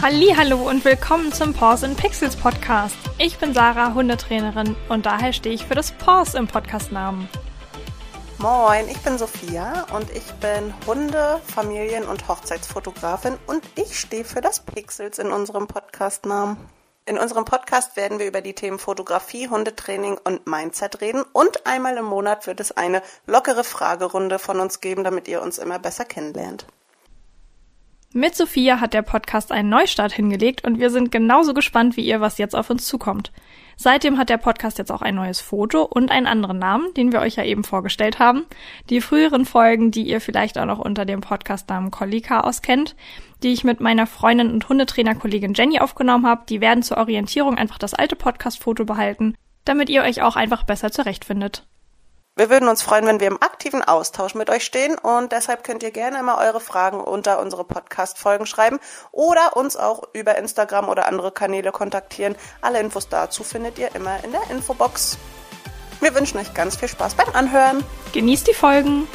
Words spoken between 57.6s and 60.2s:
Podcast-Folgen schreiben oder uns auch